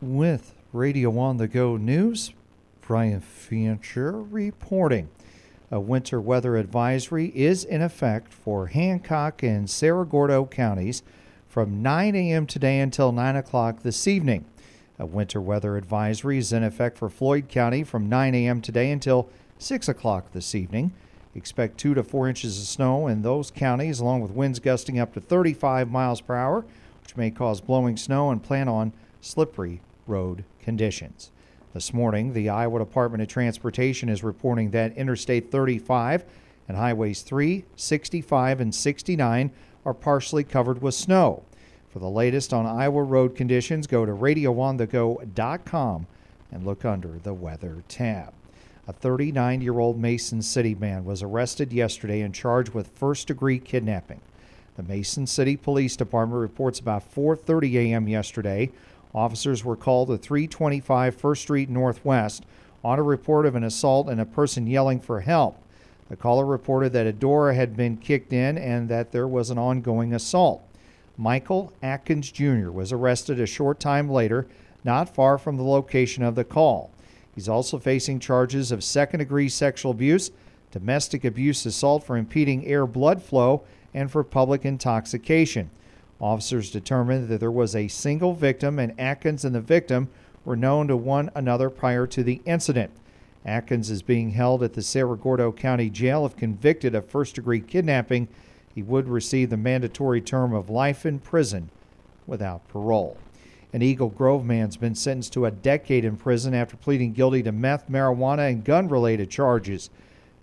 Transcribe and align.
with 0.00 0.54
Radio 0.72 1.18
on 1.18 1.36
the 1.36 1.46
Go 1.46 1.76
News. 1.76 2.32
Brian 2.80 3.20
Fancher 3.20 4.22
reporting. 4.22 5.10
A 5.70 5.78
winter 5.78 6.20
weather 6.20 6.56
advisory 6.56 7.30
is 7.34 7.64
in 7.64 7.82
effect 7.82 8.32
for 8.32 8.68
Hancock 8.68 9.42
and 9.42 9.68
Cerro 9.68 10.04
Gordo 10.04 10.46
counties 10.46 11.02
from 11.48 11.82
9 11.82 12.16
a.m. 12.16 12.46
today 12.46 12.80
until 12.80 13.12
9 13.12 13.36
o'clock 13.36 13.82
this 13.82 14.08
evening. 14.08 14.46
A 14.98 15.04
winter 15.04 15.40
weather 15.40 15.76
advisory 15.76 16.38
is 16.38 16.52
in 16.52 16.64
effect 16.64 16.96
for 16.96 17.10
Floyd 17.10 17.48
County 17.48 17.84
from 17.84 18.08
9 18.08 18.34
a.m. 18.34 18.62
today 18.62 18.90
until 18.90 19.28
6 19.58 19.88
o'clock 19.88 20.32
this 20.32 20.54
evening. 20.54 20.92
Expect 21.34 21.78
2 21.78 21.94
to 21.94 22.02
4 22.02 22.28
inches 22.28 22.58
of 22.58 22.66
snow 22.66 23.06
in 23.06 23.22
those 23.22 23.50
counties, 23.50 24.00
along 24.00 24.22
with 24.22 24.32
winds 24.32 24.60
gusting 24.60 24.98
up 24.98 25.12
to 25.12 25.20
35 25.20 25.90
miles 25.90 26.22
per 26.22 26.34
hour, 26.34 26.64
which 27.02 27.16
may 27.16 27.30
cause 27.30 27.60
blowing 27.60 27.96
snow 27.96 28.30
and 28.30 28.42
plan 28.42 28.66
on 28.66 28.92
slippery 29.20 29.82
road 30.10 30.44
conditions. 30.60 31.30
This 31.72 31.94
morning, 31.94 32.32
the 32.32 32.48
Iowa 32.48 32.80
Department 32.80 33.22
of 33.22 33.28
Transportation 33.28 34.08
is 34.08 34.24
reporting 34.24 34.72
that 34.72 34.96
Interstate 34.96 35.50
35 35.50 36.24
and 36.68 36.76
Highways 36.76 37.22
3, 37.22 37.64
65, 37.76 38.60
and 38.60 38.74
69 38.74 39.50
are 39.84 39.94
partially 39.94 40.44
covered 40.44 40.82
with 40.82 40.94
snow. 40.94 41.44
For 41.88 42.00
the 42.00 42.10
latest 42.10 42.52
on 42.52 42.66
Iowa 42.66 43.02
road 43.02 43.34
conditions, 43.34 43.86
go 43.86 44.04
to 44.04 44.12
radioonthego.com 44.12 46.06
and 46.52 46.66
look 46.66 46.84
under 46.84 47.18
the 47.18 47.34
weather 47.34 47.82
tab. 47.88 48.34
A 48.88 48.92
39 48.92 49.60
year 49.60 49.78
old 49.78 49.98
Mason 49.98 50.42
City 50.42 50.74
man 50.74 51.04
was 51.04 51.22
arrested 51.22 51.72
yesterday 51.72 52.20
and 52.22 52.34
charged 52.34 52.74
with 52.74 52.88
first 52.88 53.28
degree 53.28 53.58
kidnapping. 53.58 54.20
The 54.76 54.82
Mason 54.82 55.26
City 55.26 55.56
Police 55.56 55.96
Department 55.96 56.40
reports 56.40 56.80
about 56.80 57.14
4:30 57.14 57.74
a.m. 57.74 58.08
yesterday, 58.08 58.70
officers 59.14 59.64
were 59.64 59.76
called 59.76 60.08
to 60.08 60.18
325 60.18 61.14
First 61.14 61.42
Street 61.42 61.68
Northwest 61.68 62.44
on 62.84 62.98
a 62.98 63.02
report 63.02 63.46
of 63.46 63.54
an 63.54 63.64
assault 63.64 64.08
and 64.08 64.20
a 64.20 64.26
person 64.26 64.66
yelling 64.66 65.00
for 65.00 65.20
help. 65.20 65.56
The 66.08 66.16
caller 66.16 66.44
reported 66.44 66.92
that 66.92 67.06
a 67.06 67.12
door 67.12 67.52
had 67.52 67.76
been 67.76 67.96
kicked 67.96 68.32
in 68.32 68.58
and 68.58 68.88
that 68.88 69.12
there 69.12 69.28
was 69.28 69.50
an 69.50 69.58
ongoing 69.58 70.12
assault. 70.12 70.62
Michael 71.16 71.72
Atkins 71.82 72.32
Jr. 72.32 72.70
was 72.70 72.92
arrested 72.92 73.38
a 73.38 73.46
short 73.46 73.78
time 73.78 74.08
later, 74.08 74.46
not 74.84 75.14
far 75.14 75.38
from 75.38 75.56
the 75.56 75.62
location 75.62 76.22
of 76.24 76.34
the 76.34 76.44
call. 76.44 76.90
He's 77.34 77.48
also 77.48 77.78
facing 77.78 78.18
charges 78.18 78.72
of 78.72 78.82
second 78.82 79.18
degree 79.20 79.48
sexual 79.48 79.92
abuse, 79.92 80.30
domestic 80.72 81.24
abuse 81.24 81.64
assault 81.66 82.04
for 82.04 82.16
impeding 82.16 82.66
air 82.66 82.86
blood 82.86 83.22
flow, 83.22 83.62
and 83.92 84.10
for 84.10 84.24
public 84.24 84.64
intoxication. 84.64 85.70
Officers 86.20 86.70
determined 86.70 87.28
that 87.28 87.40
there 87.40 87.50
was 87.50 87.74
a 87.74 87.88
single 87.88 88.34
victim, 88.34 88.78
and 88.78 88.98
Atkins 89.00 89.44
and 89.44 89.54
the 89.54 89.60
victim 89.60 90.08
were 90.44 90.56
known 90.56 90.88
to 90.88 90.96
one 90.96 91.30
another 91.34 91.70
prior 91.70 92.06
to 92.08 92.22
the 92.22 92.42
incident. 92.44 92.90
Atkins 93.44 93.90
is 93.90 94.02
being 94.02 94.30
held 94.30 94.62
at 94.62 94.74
the 94.74 94.82
Cerro 94.82 95.16
Gordo 95.16 95.50
County 95.50 95.88
Jail. 95.88 96.26
If 96.26 96.36
convicted 96.36 96.94
of 96.94 97.06
first 97.06 97.36
degree 97.36 97.60
kidnapping, 97.60 98.28
he 98.74 98.82
would 98.82 99.08
receive 99.08 99.50
the 99.50 99.56
mandatory 99.56 100.20
term 100.20 100.52
of 100.52 100.68
life 100.68 101.06
in 101.06 101.20
prison 101.20 101.70
without 102.26 102.68
parole. 102.68 103.16
An 103.72 103.82
Eagle 103.82 104.08
Grove 104.08 104.44
man's 104.44 104.76
been 104.76 104.94
sentenced 104.94 105.32
to 105.34 105.46
a 105.46 105.50
decade 105.50 106.04
in 106.04 106.16
prison 106.16 106.54
after 106.54 106.76
pleading 106.76 107.12
guilty 107.12 107.42
to 107.44 107.52
meth, 107.52 107.88
marijuana, 107.88 108.50
and 108.50 108.64
gun 108.64 108.88
related 108.88 109.30
charges. 109.30 109.90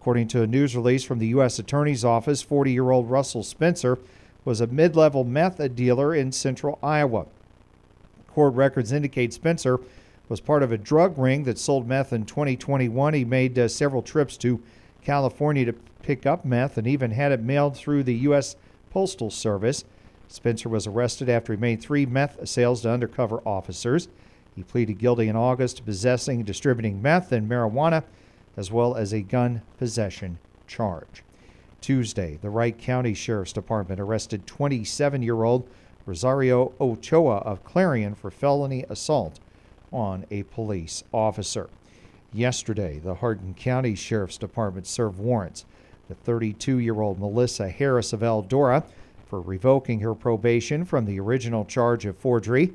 According 0.00 0.28
to 0.28 0.42
a 0.42 0.46
news 0.46 0.76
release 0.76 1.04
from 1.04 1.18
the 1.18 1.26
U.S. 1.28 1.58
Attorney's 1.58 2.04
Office, 2.04 2.40
40 2.40 2.72
year 2.72 2.90
old 2.90 3.10
Russell 3.10 3.42
Spencer 3.42 3.98
was 4.46 4.60
a 4.60 4.66
mid 4.68 4.96
level 4.96 5.24
meth 5.24 5.74
dealer 5.74 6.14
in 6.14 6.32
central 6.32 6.78
Iowa. 6.82 7.26
Court 8.28 8.54
records 8.54 8.92
indicate 8.92 9.34
Spencer 9.34 9.80
was 10.28 10.40
part 10.40 10.62
of 10.62 10.72
a 10.72 10.78
drug 10.78 11.18
ring 11.18 11.44
that 11.44 11.58
sold 11.58 11.86
meth 11.86 12.12
in 12.12 12.24
2021. 12.24 13.14
He 13.14 13.24
made 13.24 13.58
uh, 13.58 13.68
several 13.68 14.02
trips 14.02 14.36
to 14.38 14.62
California 15.02 15.64
to 15.66 15.72
pick 16.02 16.26
up 16.26 16.44
meth 16.44 16.78
and 16.78 16.86
even 16.86 17.10
had 17.10 17.32
it 17.32 17.42
mailed 17.42 17.76
through 17.76 18.04
the 18.04 18.14
U.S. 18.14 18.56
Postal 18.90 19.30
Service. 19.30 19.84
Spencer 20.28 20.68
was 20.68 20.86
arrested 20.86 21.28
after 21.28 21.52
he 21.52 21.58
made 21.58 21.80
three 21.80 22.06
meth 22.06 22.48
sales 22.48 22.82
to 22.82 22.90
undercover 22.90 23.40
officers. 23.44 24.08
He 24.54 24.62
pleaded 24.62 24.98
guilty 24.98 25.28
in 25.28 25.36
August 25.36 25.78
to 25.78 25.82
possessing 25.82 26.38
and 26.38 26.46
distributing 26.46 27.02
meth 27.02 27.32
and 27.32 27.48
marijuana, 27.48 28.04
as 28.56 28.70
well 28.70 28.94
as 28.94 29.12
a 29.12 29.22
gun 29.22 29.62
possession 29.76 30.38
charge. 30.66 31.22
Tuesday, 31.86 32.36
the 32.42 32.50
Wright 32.50 32.76
County 32.76 33.14
Sheriff's 33.14 33.52
Department 33.52 34.00
arrested 34.00 34.44
27 34.44 35.22
year 35.22 35.44
old 35.44 35.68
Rosario 36.04 36.72
Ochoa 36.80 37.36
of 37.36 37.62
Clarion 37.62 38.16
for 38.16 38.28
felony 38.28 38.84
assault 38.90 39.38
on 39.92 40.26
a 40.32 40.42
police 40.42 41.04
officer. 41.12 41.70
Yesterday, 42.32 42.98
the 42.98 43.14
Hardin 43.14 43.54
County 43.54 43.94
Sheriff's 43.94 44.36
Department 44.36 44.88
served 44.88 45.20
warrants 45.20 45.64
to 46.08 46.16
32 46.16 46.78
year 46.78 47.00
old 47.00 47.20
Melissa 47.20 47.68
Harris 47.68 48.12
of 48.12 48.18
Eldora 48.18 48.82
for 49.30 49.40
revoking 49.40 50.00
her 50.00 50.16
probation 50.16 50.84
from 50.84 51.04
the 51.04 51.20
original 51.20 51.64
charge 51.64 52.04
of 52.04 52.16
forgery, 52.16 52.72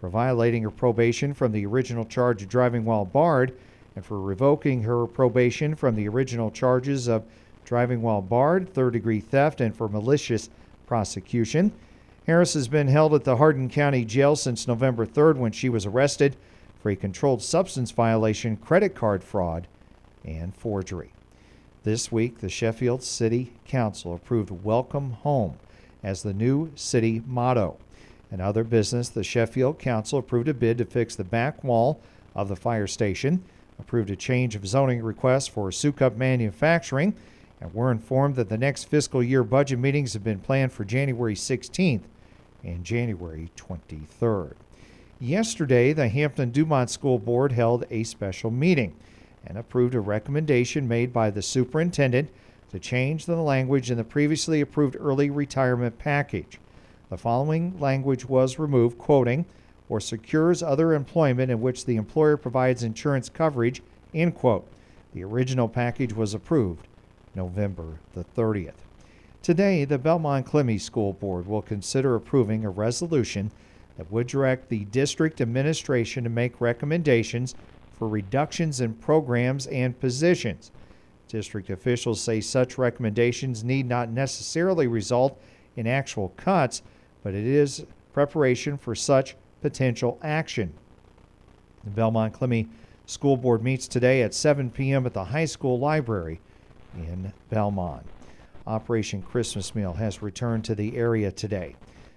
for 0.00 0.08
violating 0.08 0.62
her 0.62 0.70
probation 0.70 1.34
from 1.34 1.52
the 1.52 1.66
original 1.66 2.06
charge 2.06 2.42
of 2.42 2.48
driving 2.48 2.86
while 2.86 3.04
barred, 3.04 3.52
and 3.94 4.06
for 4.06 4.18
revoking 4.18 4.84
her 4.84 5.06
probation 5.06 5.74
from 5.74 5.96
the 5.96 6.08
original 6.08 6.50
charges 6.50 7.08
of 7.08 7.24
driving 7.64 8.02
while 8.02 8.22
barred, 8.22 8.72
third 8.72 8.92
degree 8.92 9.20
theft, 9.20 9.60
and 9.60 9.74
for 9.74 9.88
malicious 9.88 10.50
prosecution. 10.86 11.72
Harris 12.26 12.54
has 12.54 12.68
been 12.68 12.88
held 12.88 13.14
at 13.14 13.24
the 13.24 13.36
Hardin 13.36 13.68
County 13.68 14.04
Jail 14.04 14.36
since 14.36 14.66
November 14.66 15.06
3rd 15.06 15.36
when 15.36 15.52
she 15.52 15.68
was 15.68 15.84
arrested 15.84 16.36
for 16.80 16.90
a 16.90 16.96
controlled 16.96 17.42
substance 17.42 17.90
violation, 17.90 18.56
credit 18.56 18.94
card 18.94 19.22
fraud, 19.22 19.66
and 20.24 20.54
forgery. 20.54 21.12
This 21.82 22.10
week, 22.10 22.38
the 22.38 22.48
Sheffield 22.48 23.02
City 23.02 23.52
Council 23.66 24.14
approved 24.14 24.50
Welcome 24.50 25.12
Home 25.22 25.58
as 26.02 26.22
the 26.22 26.32
new 26.32 26.70
city 26.74 27.22
motto. 27.26 27.76
In 28.32 28.40
other 28.40 28.64
business, 28.64 29.10
the 29.10 29.22
Sheffield 29.22 29.78
Council 29.78 30.18
approved 30.18 30.48
a 30.48 30.54
bid 30.54 30.78
to 30.78 30.84
fix 30.84 31.14
the 31.14 31.24
back 31.24 31.62
wall 31.62 32.00
of 32.34 32.48
the 32.48 32.56
fire 32.56 32.86
station, 32.86 33.44
approved 33.78 34.10
a 34.10 34.16
change 34.16 34.56
of 34.56 34.66
zoning 34.66 35.02
request 35.02 35.50
for 35.50 35.70
Sukup 35.70 36.16
Manufacturing, 36.16 37.14
and 37.64 37.72
we're 37.72 37.90
informed 37.90 38.36
that 38.36 38.50
the 38.50 38.58
next 38.58 38.84
fiscal 38.84 39.22
year 39.22 39.42
budget 39.42 39.78
meetings 39.78 40.12
have 40.12 40.22
been 40.22 40.38
planned 40.38 40.70
for 40.70 40.84
January 40.84 41.34
16th 41.34 42.02
and 42.62 42.84
January 42.84 43.50
23rd. 43.56 44.52
Yesterday, 45.18 45.94
the 45.94 46.08
Hampton 46.08 46.50
Dumont 46.50 46.90
School 46.90 47.18
Board 47.18 47.52
held 47.52 47.86
a 47.90 48.04
special 48.04 48.50
meeting 48.50 48.94
and 49.46 49.56
approved 49.56 49.94
a 49.94 50.00
recommendation 50.00 50.86
made 50.86 51.10
by 51.10 51.30
the 51.30 51.40
superintendent 51.40 52.28
to 52.70 52.78
change 52.78 53.24
the 53.24 53.36
language 53.36 53.90
in 53.90 53.96
the 53.96 54.04
previously 54.04 54.60
approved 54.60 54.98
early 55.00 55.30
retirement 55.30 55.98
package. 55.98 56.60
The 57.08 57.16
following 57.16 57.80
language 57.80 58.26
was 58.26 58.58
removed, 58.58 58.98
quoting, 58.98 59.46
or 59.88 60.00
secures 60.00 60.62
other 60.62 60.92
employment 60.92 61.50
in 61.50 61.62
which 61.62 61.86
the 61.86 61.96
employer 61.96 62.36
provides 62.36 62.82
insurance 62.82 63.30
coverage, 63.30 63.82
end 64.12 64.34
quote. 64.34 64.68
The 65.14 65.24
original 65.24 65.68
package 65.68 66.12
was 66.12 66.34
approved 66.34 66.88
November 67.34 67.98
the 68.12 68.24
30th. 68.24 68.74
Today, 69.42 69.84
the 69.84 69.98
Belmont 69.98 70.46
Klemme 70.46 70.80
School 70.80 71.12
Board 71.12 71.46
will 71.46 71.62
consider 71.62 72.14
approving 72.14 72.64
a 72.64 72.70
resolution 72.70 73.50
that 73.96 74.10
would 74.10 74.26
direct 74.26 74.68
the 74.68 74.86
district 74.86 75.40
administration 75.40 76.24
to 76.24 76.30
make 76.30 76.60
recommendations 76.60 77.54
for 77.92 78.08
reductions 78.08 78.80
in 78.80 78.94
programs 78.94 79.66
and 79.66 79.98
positions. 80.00 80.72
District 81.28 81.70
officials 81.70 82.20
say 82.20 82.40
such 82.40 82.78
recommendations 82.78 83.64
need 83.64 83.86
not 83.86 84.10
necessarily 84.10 84.86
result 84.86 85.40
in 85.76 85.86
actual 85.86 86.30
cuts, 86.36 86.82
but 87.22 87.34
it 87.34 87.46
is 87.46 87.84
preparation 88.12 88.76
for 88.76 88.94
such 88.94 89.36
potential 89.60 90.18
action. 90.22 90.72
The 91.84 91.90
Belmont 91.90 92.34
Klemme 92.34 92.68
School 93.06 93.36
Board 93.36 93.62
meets 93.62 93.86
today 93.86 94.22
at 94.22 94.34
7 94.34 94.70
p.m. 94.70 95.04
at 95.06 95.12
the 95.12 95.24
high 95.24 95.44
school 95.44 95.78
library 95.78 96.40
in 96.96 97.32
Belmont. 97.50 98.06
Operation 98.66 99.22
Christmas 99.22 99.74
Meal 99.74 99.92
has 99.94 100.22
returned 100.22 100.64
to 100.64 100.74
the 100.74 100.96
area 100.96 101.30
today. 101.30 101.76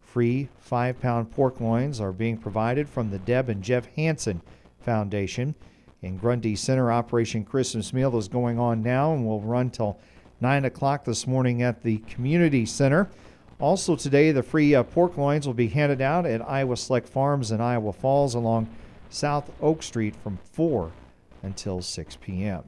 Free 0.00 0.48
five 0.58 1.00
pound 1.00 1.30
pork 1.30 1.60
loins 1.60 2.00
are 2.00 2.12
being 2.12 2.38
provided 2.38 2.88
from 2.88 3.10
the 3.10 3.18
Deb 3.18 3.48
and 3.48 3.62
Jeff 3.62 3.86
Hansen 3.96 4.40
Foundation. 4.80 5.54
In 6.00 6.16
Grundy 6.16 6.54
Center, 6.54 6.92
Operation 6.92 7.44
Christmas 7.44 7.92
Meal 7.92 8.16
is 8.16 8.28
going 8.28 8.58
on 8.58 8.82
now 8.82 9.12
and 9.12 9.26
will 9.26 9.40
run 9.40 9.68
till 9.70 9.98
9 10.40 10.64
o'clock 10.64 11.04
this 11.04 11.26
morning 11.26 11.62
at 11.62 11.82
the 11.82 11.98
Community 11.98 12.64
Center. 12.64 13.10
Also, 13.58 13.96
today, 13.96 14.30
the 14.30 14.42
free 14.42 14.74
uh, 14.74 14.84
pork 14.84 15.16
loins 15.16 15.44
will 15.44 15.54
be 15.54 15.66
handed 15.66 16.00
out 16.00 16.24
at 16.24 16.48
Iowa 16.48 16.76
Select 16.76 17.08
Farms 17.08 17.50
in 17.50 17.60
Iowa 17.60 17.92
Falls 17.92 18.34
along 18.34 18.68
South 19.10 19.50
Oak 19.60 19.82
Street 19.82 20.14
from 20.14 20.38
4 20.52 20.92
until 21.42 21.82
6 21.82 22.16
p.m. 22.20 22.62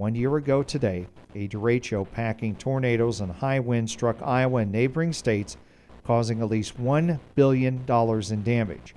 One 0.00 0.14
year 0.14 0.38
ago 0.38 0.62
today, 0.62 1.08
a 1.34 1.46
derecho 1.46 2.10
packing 2.10 2.56
tornadoes 2.56 3.20
and 3.20 3.30
high 3.30 3.60
winds 3.60 3.92
struck 3.92 4.16
Iowa 4.22 4.62
and 4.62 4.72
neighboring 4.72 5.12
states, 5.12 5.58
causing 6.06 6.40
at 6.40 6.48
least 6.48 6.82
$1 6.82 7.20
billion 7.34 7.84
in 7.86 8.42
damage. 8.42 8.94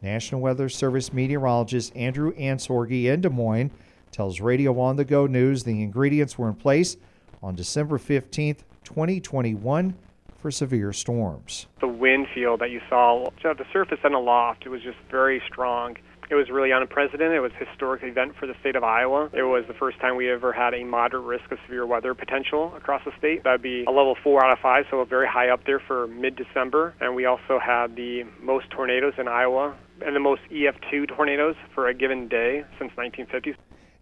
National 0.00 0.40
Weather 0.40 0.70
Service 0.70 1.12
meteorologist 1.12 1.94
Andrew 1.94 2.32
Ansorge 2.36 3.04
in 3.04 3.20
Des 3.20 3.28
Moines 3.28 3.70
tells 4.10 4.40
Radio 4.40 4.80
On 4.80 4.96
the 4.96 5.04
Go 5.04 5.26
News 5.26 5.62
the 5.64 5.82
ingredients 5.82 6.38
were 6.38 6.48
in 6.48 6.54
place 6.54 6.96
on 7.42 7.54
December 7.54 7.98
15th, 7.98 8.60
2021 8.82 9.94
for 10.38 10.50
severe 10.50 10.94
storms. 10.94 11.66
The 11.80 11.86
wind 11.86 12.28
field 12.34 12.60
that 12.60 12.70
you 12.70 12.80
saw 12.88 13.26
at 13.44 13.58
the 13.58 13.66
surface 13.74 13.98
and 14.04 14.14
aloft, 14.14 14.64
it 14.64 14.70
was 14.70 14.80
just 14.80 14.96
very 15.10 15.42
strong. 15.46 15.98
It 16.28 16.34
was 16.34 16.50
really 16.50 16.72
unprecedented. 16.72 17.36
It 17.36 17.40
was 17.40 17.52
a 17.60 17.64
historic 17.64 18.02
event 18.02 18.34
for 18.38 18.46
the 18.46 18.54
state 18.60 18.74
of 18.74 18.82
Iowa. 18.82 19.30
It 19.32 19.42
was 19.42 19.64
the 19.68 19.74
first 19.74 20.00
time 20.00 20.16
we 20.16 20.30
ever 20.30 20.52
had 20.52 20.74
a 20.74 20.82
moderate 20.84 21.24
risk 21.24 21.52
of 21.52 21.58
severe 21.66 21.86
weather 21.86 22.14
potential 22.14 22.74
across 22.76 23.02
the 23.04 23.12
state. 23.18 23.44
That 23.44 23.52
would 23.52 23.62
be 23.62 23.84
a 23.84 23.90
level 23.90 24.16
4 24.22 24.44
out 24.44 24.52
of 24.52 24.58
5, 24.58 24.86
so 24.90 25.04
very 25.04 25.28
high 25.28 25.50
up 25.50 25.64
there 25.64 25.80
for 25.80 26.06
mid-December. 26.08 26.94
And 27.00 27.14
we 27.14 27.26
also 27.26 27.58
had 27.58 27.94
the 27.96 28.24
most 28.40 28.70
tornadoes 28.70 29.14
in 29.18 29.28
Iowa 29.28 29.76
and 30.04 30.14
the 30.14 30.20
most 30.20 30.42
EF2 30.50 31.08
tornadoes 31.08 31.54
for 31.74 31.88
a 31.88 31.94
given 31.94 32.28
day 32.28 32.64
since 32.78 32.92
1950s. 32.98 33.54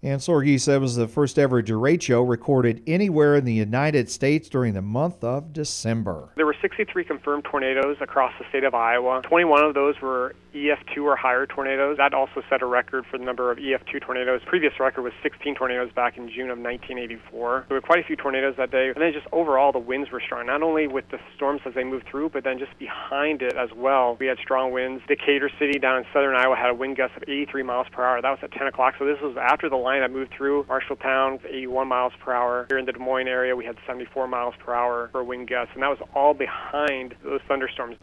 Ansorge 0.05 0.61
said 0.61 0.77
it 0.77 0.81
was 0.81 0.97
the 0.97 1.09
first 1.09 1.39
ever 1.39 1.63
derecho 1.63 2.29
recorded 2.29 2.83
anywhere 2.87 3.37
in 3.37 3.47
the 3.47 3.55
United 3.55 4.11
States 4.11 4.51
during 4.51 4.75
the 4.75 4.83
month 4.83 5.25
of 5.25 5.55
December. 5.55 6.29
There 6.37 6.45
were 6.45 6.57
63 6.61 7.05
confirmed 7.05 7.45
tornadoes 7.45 7.97
across 8.03 8.33
the 8.39 8.45
state 8.51 8.65
of 8.65 8.75
Iowa. 8.75 9.23
21 9.25 9.65
of 9.65 9.73
those 9.73 9.99
were 10.03 10.35
EF2 10.55 11.03
or 11.03 11.17
higher 11.17 11.47
tornadoes. 11.47 11.97
That 11.97 12.13
also 12.15 12.43
set 12.49 12.63
a 12.63 12.67
record 12.67 13.07
for 13.11 13.19
the 13.19 13.25
number 13.25 13.51
of 13.51 13.59
EF2 13.59 14.03
tornadoes. 14.03 14.43
Previous 14.47 14.79
record 14.79 15.03
was 15.03 15.13
16 15.23 15.55
tornadoes 15.55 15.91
back 15.93 16.17
in 16.17 16.29
June 16.29 16.51
of 16.51 16.59
1984. 16.59 17.65
There 17.69 17.75
were 17.75 17.81
quite 17.81 18.01
a 18.01 18.07
few 18.07 18.15
tornadoes 18.15 18.55
that 18.57 18.71
day. 18.71 18.89
And 18.89 19.03
then 19.03 19.13
just 19.13 19.27
overall, 19.33 19.73
the 19.73 19.79
winds 19.79 20.11
were 20.11 20.21
strong, 20.21 20.47
not 20.47 20.63
only 20.63 20.87
with 20.87 21.09
the 21.11 21.19
storms 21.35 21.63
as 21.65 21.75
they 21.75 21.83
moved 21.83 22.07
through, 22.09 22.29
but 22.29 22.45
then 22.45 22.59
just 22.59 22.79
behind 22.79 23.43
it 23.43 23.57
as 23.57 23.71
well. 23.75 24.17
We 24.21 24.27
had 24.27 24.39
strong 24.39 24.71
winds. 24.71 25.03
Decatur 25.09 25.51
City 25.59 25.79
down 25.79 25.99
in 25.99 26.05
southern 26.13 26.37
Iowa 26.37 26.57
had 26.57 26.71
a 26.71 26.75
wind 26.75 26.97
gust 26.97 27.17
of 27.17 27.23
83 27.25 27.63
miles 27.63 27.87
per 27.91 28.05
hour. 28.05 28.21
That 28.23 28.31
was 28.31 28.41
at 28.43 28.53
10 28.53 28.67
o'clock. 28.67 28.95
So 28.99 29.07
this 29.07 29.21
was 29.21 29.37
after 29.37 29.69
the 29.69 29.77
line 29.77 29.94
that 30.01 30.11
moved 30.11 30.33
through 30.33 30.65
Marshalltown, 30.65 31.41
81 31.47 31.89
miles 31.89 32.13
per 32.21 32.33
hour. 32.33 32.67
Here 32.69 32.79
in 32.79 32.87
the 32.87 32.93
Des 32.93 32.99
Moines 32.99 33.29
area, 33.29 33.55
we 33.55 33.65
had 33.65 33.77
74 33.87 34.27
miles 34.29 34.55
per 34.59 34.75
hour 34.75 35.09
for 35.13 35.23
wind 35.25 35.49
gusts, 35.49 35.73
and 35.75 35.83
that 35.83 35.91
was 35.91 35.99
all 36.15 36.35
behind 36.35 37.15
those 37.23 37.41
thunderstorms. 37.49 37.97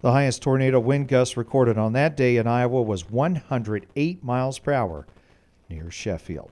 The 0.00 0.12
highest 0.12 0.42
tornado 0.42 0.78
wind 0.78 1.08
gust 1.08 1.36
recorded 1.36 1.76
on 1.76 1.92
that 1.94 2.16
day 2.16 2.36
in 2.36 2.46
Iowa 2.46 2.82
was 2.82 3.10
108 3.10 4.22
miles 4.22 4.58
per 4.58 4.72
hour 4.72 5.06
near 5.68 5.90
Sheffield. 5.90 6.50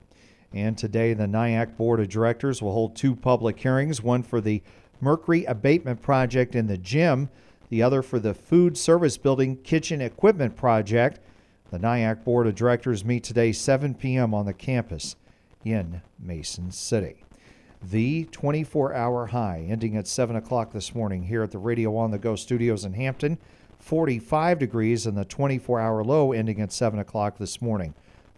And 0.53 0.77
today, 0.77 1.13
the 1.13 1.27
NIACC 1.27 1.77
Board 1.77 1.99
of 1.99 2.09
Directors 2.09 2.61
will 2.61 2.73
hold 2.73 2.95
two 2.95 3.15
public 3.15 3.59
hearings 3.59 4.01
one 4.01 4.23
for 4.23 4.41
the 4.41 4.61
mercury 4.99 5.45
abatement 5.45 6.01
project 6.01 6.55
in 6.55 6.67
the 6.67 6.77
gym, 6.77 7.29
the 7.69 7.81
other 7.81 8.01
for 8.01 8.19
the 8.19 8.33
food 8.33 8.77
service 8.77 9.17
building 9.17 9.57
kitchen 9.57 10.01
equipment 10.01 10.55
project. 10.55 11.19
The 11.69 11.79
NIACC 11.79 12.23
Board 12.23 12.47
of 12.47 12.55
Directors 12.55 13.03
meet 13.03 13.25
today 13.25 13.51
7 13.51 13.93
p.m. 13.95 14.33
on 14.33 14.45
the 14.45 14.53
campus 14.53 15.17
in 15.65 16.01
Mason 16.17 16.71
City. 16.71 17.25
The 17.83 18.23
24 18.31 18.93
hour 18.93 19.27
high 19.27 19.65
ending 19.67 19.97
at 19.97 20.07
7 20.07 20.37
o'clock 20.37 20.71
this 20.71 20.95
morning 20.95 21.23
here 21.23 21.43
at 21.43 21.51
the 21.51 21.57
Radio 21.57 21.97
on 21.97 22.11
the 22.11 22.17
Go 22.17 22.37
studios 22.37 22.85
in 22.85 22.93
Hampton, 22.93 23.37
45 23.79 24.59
degrees, 24.59 25.05
and 25.05 25.17
the 25.17 25.25
24 25.25 25.81
hour 25.81 26.05
low 26.05 26.31
ending 26.31 26.61
at 26.61 26.71
7 26.71 26.99
o'clock 26.99 27.37
this 27.37 27.61
morning, 27.61 27.93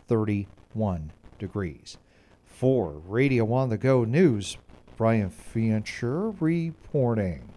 31 0.08 1.12
degrees. 1.38 2.00
For 2.46 2.94
Radio 3.08 3.54
on 3.54 3.70
the 3.70 3.78
Go 3.78 4.06
News, 4.06 4.58
Brian 4.98 5.30
Fancher 5.30 6.32
reporting. 6.32 7.48